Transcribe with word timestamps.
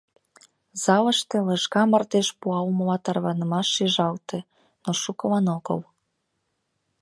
Залыште 0.83 1.37
лыжга 1.47 1.83
мардеж 1.91 2.27
пуалмыла 2.39 2.97
тарванымаш 3.03 3.67
шижалте, 3.75 4.39
но 4.83 4.89
шукылан 5.01 5.45
огыл. 5.57 5.79